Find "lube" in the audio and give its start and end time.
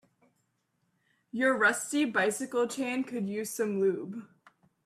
3.79-4.27